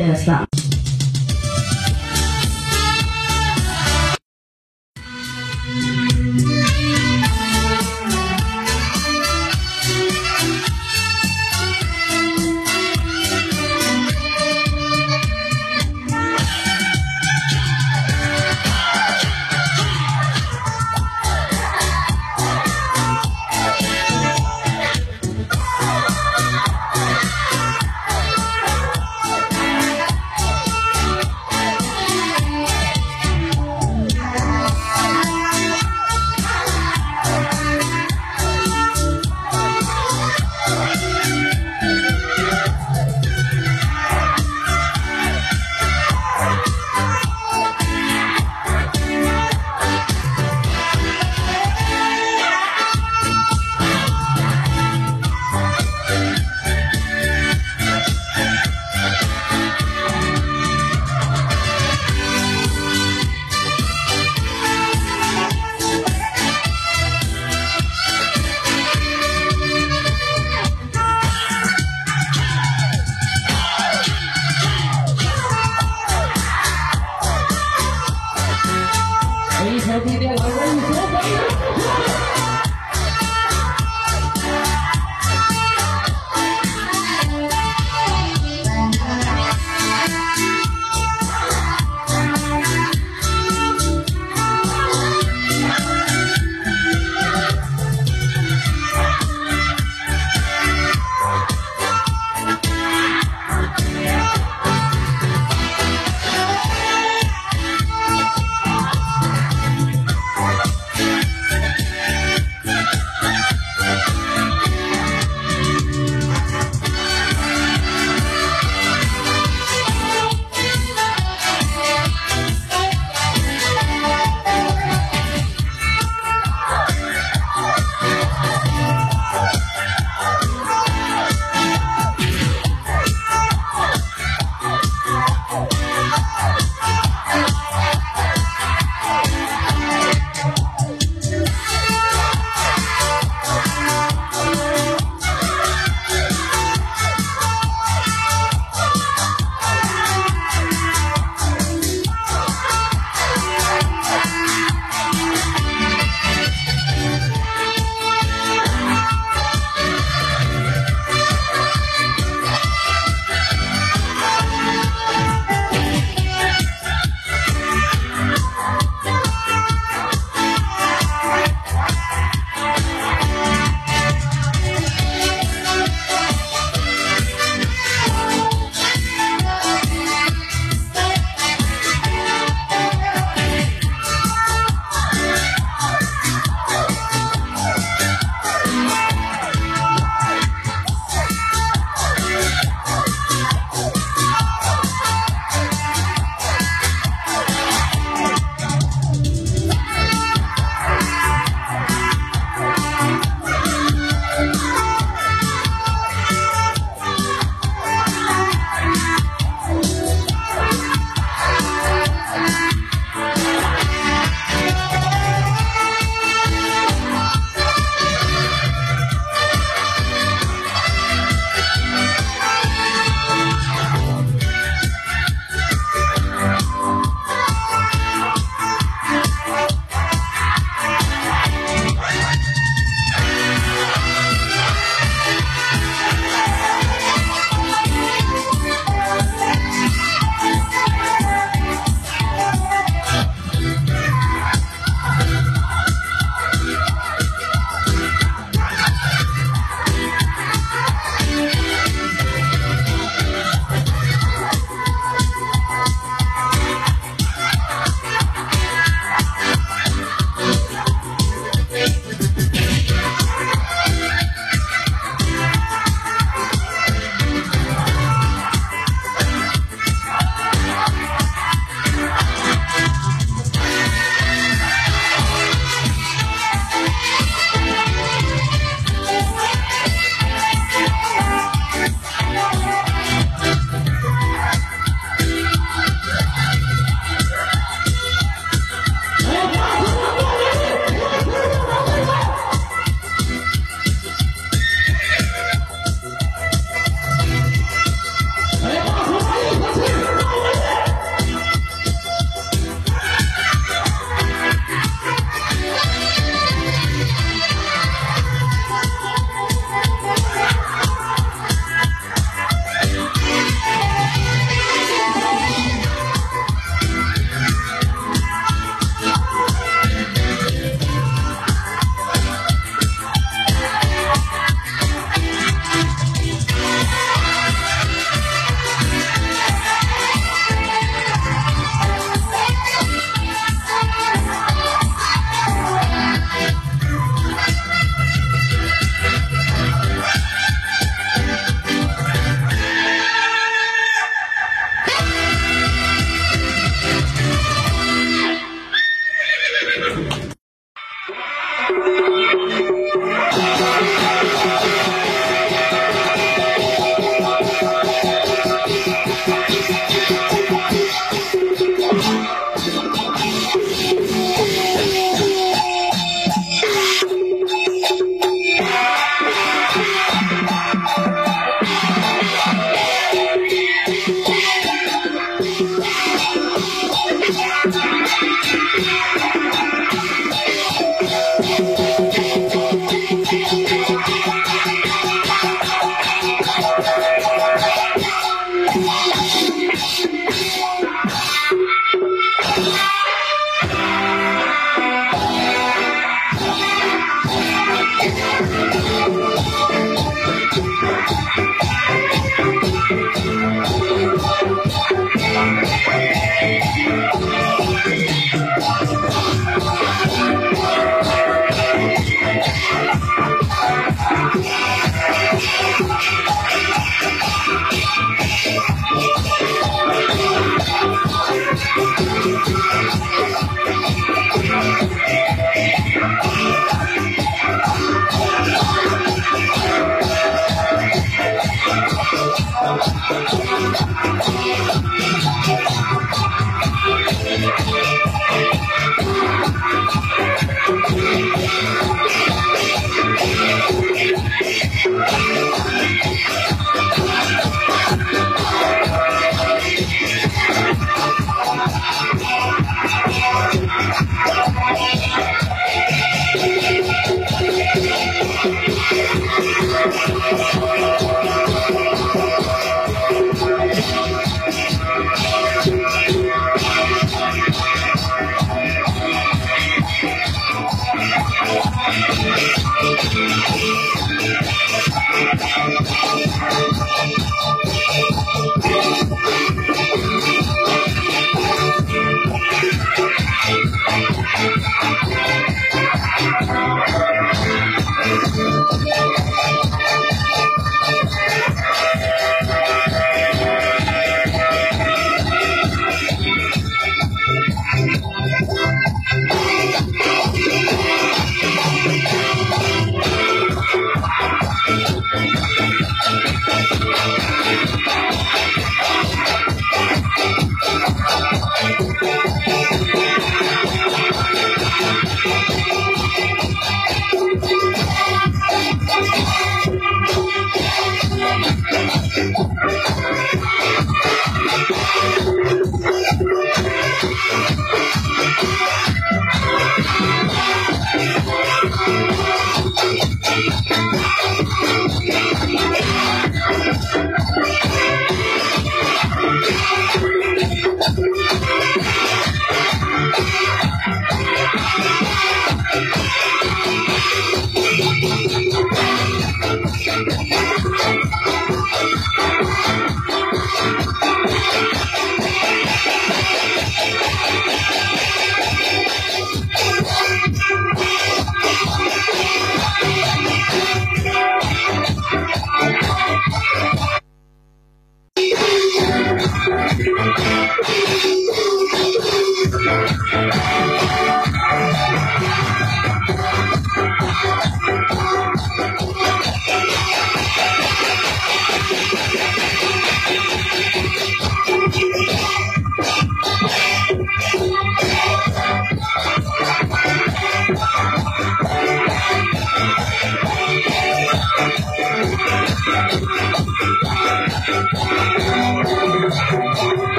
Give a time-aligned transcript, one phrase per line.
[0.00, 0.49] Yes, that.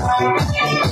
[0.00, 0.87] Thank you.